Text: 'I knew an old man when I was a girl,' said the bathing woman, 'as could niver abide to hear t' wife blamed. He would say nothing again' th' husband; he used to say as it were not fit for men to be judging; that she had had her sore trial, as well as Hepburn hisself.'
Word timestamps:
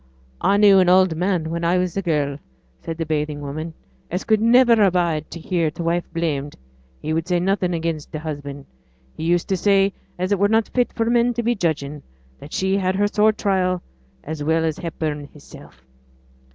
'I 0.41 0.57
knew 0.57 0.79
an 0.79 0.89
old 0.89 1.15
man 1.15 1.51
when 1.51 1.63
I 1.63 1.77
was 1.77 1.95
a 1.95 2.01
girl,' 2.01 2.39
said 2.81 2.97
the 2.97 3.05
bathing 3.05 3.39
woman, 3.39 3.75
'as 4.09 4.23
could 4.23 4.41
niver 4.41 4.81
abide 4.83 5.29
to 5.29 5.39
hear 5.39 5.69
t' 5.69 5.83
wife 5.83 6.11
blamed. 6.11 6.55
He 6.99 7.13
would 7.13 7.27
say 7.27 7.39
nothing 7.39 7.75
again' 7.75 7.99
th' 7.99 8.15
husband; 8.15 8.65
he 9.13 9.21
used 9.23 9.47
to 9.49 9.57
say 9.57 9.93
as 10.17 10.31
it 10.31 10.39
were 10.39 10.47
not 10.49 10.69
fit 10.69 10.91
for 10.91 11.05
men 11.05 11.35
to 11.35 11.43
be 11.43 11.53
judging; 11.53 12.01
that 12.39 12.51
she 12.51 12.73
had 12.77 12.95
had 12.95 12.95
her 12.95 13.07
sore 13.07 13.31
trial, 13.31 13.83
as 14.23 14.43
well 14.43 14.65
as 14.65 14.79
Hepburn 14.79 15.27
hisself.' 15.31 15.83